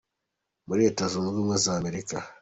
C 0.03 0.03
muri 0.67 0.81
Leta 0.85 1.03
Zunze 1.11 1.27
Ubumwe 1.31 1.55
za 1.63 1.71
Amerika. 1.79 2.17